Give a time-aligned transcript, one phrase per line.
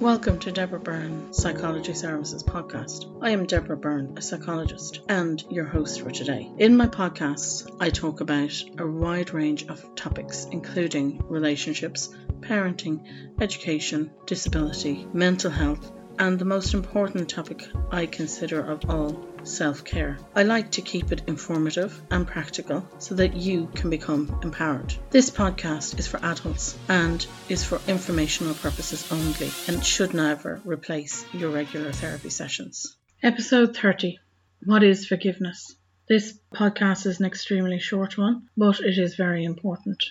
[0.00, 3.18] Welcome to Deborah Byrne Psychology Services podcast.
[3.20, 6.48] I am Deborah Byrne, a psychologist, and your host for today.
[6.56, 13.00] In my podcasts, I talk about a wide range of topics, including relationships, parenting,
[13.40, 20.18] education, disability, mental health, and the most important topic I consider of all self care.
[20.34, 24.94] I like to keep it informative and practical so that you can become empowered.
[25.10, 31.24] This podcast is for adults and is for informational purposes only and should never replace
[31.32, 32.96] your regular therapy sessions.
[33.22, 34.18] Episode 30
[34.64, 35.74] What is forgiveness?
[36.08, 40.02] This podcast is an extremely short one, but it is very important.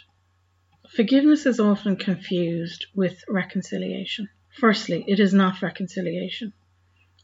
[0.96, 4.30] Forgiveness is often confused with reconciliation.
[4.60, 6.54] Firstly, it is not reconciliation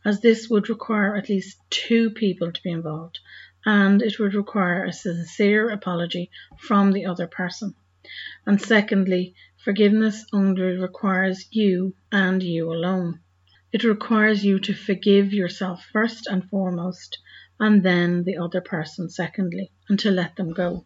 [0.05, 3.20] as this would require at least two people to be involved,
[3.66, 7.73] and it would require a sincere apology from the other person.
[8.46, 9.34] And secondly,
[9.64, 13.22] forgiveness only requires you and you alone.
[13.72, 17.17] It requires you to forgive yourself first and foremost,
[17.59, 20.86] and then the other person secondly, and to let them go.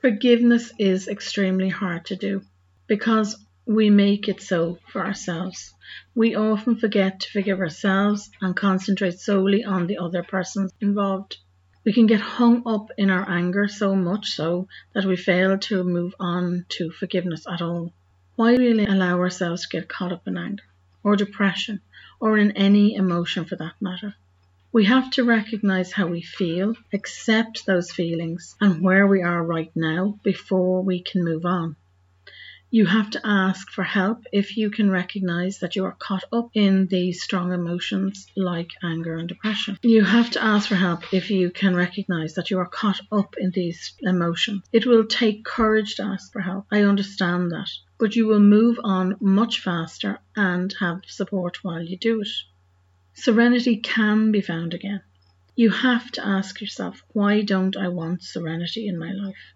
[0.00, 2.42] Forgiveness is extremely hard to do
[2.88, 3.36] because
[3.68, 5.74] we make it so for ourselves.
[6.14, 11.36] We often forget to forgive ourselves and concentrate solely on the other person involved.
[11.84, 15.84] We can get hung up in our anger so much so that we fail to
[15.84, 17.92] move on to forgiveness at all.
[18.36, 20.64] Why really allow ourselves to get caught up in anger
[21.04, 21.82] or depression
[22.20, 24.14] or in any emotion for that matter?
[24.72, 29.70] We have to recognize how we feel, accept those feelings and where we are right
[29.74, 31.76] now before we can move on.
[32.70, 36.50] You have to ask for help if you can recognize that you are caught up
[36.52, 39.78] in these strong emotions like anger and depression.
[39.80, 43.36] You have to ask for help if you can recognize that you are caught up
[43.38, 44.64] in these emotions.
[44.70, 46.66] It will take courage to ask for help.
[46.70, 47.70] I understand that.
[47.96, 52.28] But you will move on much faster and have support while you do it.
[53.14, 55.00] Serenity can be found again.
[55.56, 59.54] You have to ask yourself, why don't I want serenity in my life?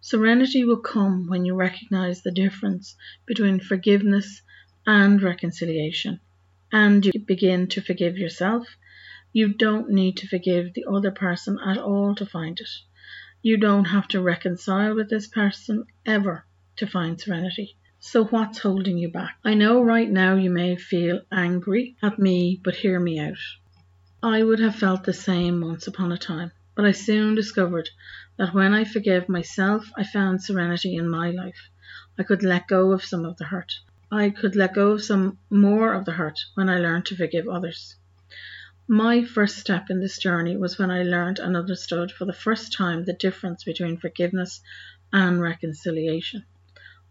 [0.00, 2.96] Serenity will come when you recognize the difference
[3.26, 4.42] between forgiveness
[4.86, 6.20] and reconciliation,
[6.72, 8.66] and you begin to forgive yourself.
[9.32, 12.70] You don't need to forgive the other person at all to find it.
[13.42, 16.44] You don't have to reconcile with this person ever
[16.76, 17.76] to find serenity.
[17.98, 19.36] So, what's holding you back?
[19.44, 23.38] I know right now you may feel angry at me, but hear me out.
[24.22, 27.90] I would have felt the same once upon a time, but I soon discovered
[28.36, 31.68] that when I forgave myself, I found serenity in my life.
[32.18, 33.80] I could let go of some of the hurt.
[34.10, 37.48] I could let go of some more of the hurt when I learned to forgive
[37.48, 37.96] others.
[38.88, 42.72] My first step in this journey was when I learned and understood for the first
[42.72, 44.60] time the difference between forgiveness
[45.12, 46.44] and reconciliation.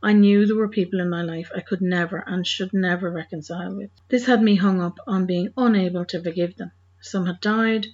[0.04, 3.76] I knew there were people in my life I could never and should never reconcile
[3.76, 3.92] with.
[4.08, 6.72] This had me hung up on being unable to forgive them.
[7.02, 7.88] Some had died,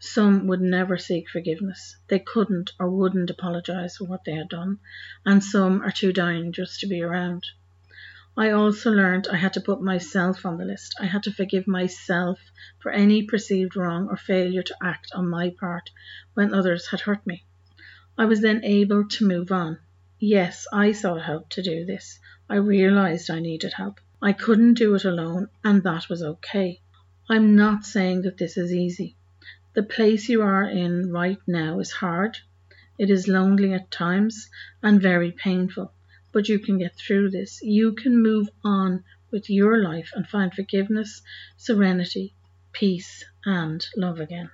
[0.00, 1.96] some would never seek forgiveness.
[2.06, 4.78] They couldn't or wouldn't apologize for what they had done,
[5.26, 7.44] and some are too dying just to be around.
[8.36, 10.94] I also learned I had to put myself on the list.
[11.00, 12.38] I had to forgive myself
[12.78, 15.90] for any perceived wrong or failure to act on my part
[16.34, 17.44] when others had hurt me.
[18.16, 19.78] I was then able to move on.
[20.20, 22.20] Yes, I sought help to do this.
[22.48, 23.98] I realized I needed help.
[24.22, 26.80] I couldn't do it alone, and that was okay.
[27.28, 29.16] I'm not saying that this is easy.
[29.74, 32.38] The place you are in right now is hard.
[32.98, 34.48] It is lonely at times
[34.82, 35.92] and very painful,
[36.32, 37.60] but you can get through this.
[37.62, 41.22] You can move on with your life and find forgiveness,
[41.56, 42.34] serenity,
[42.72, 44.50] peace, and love again.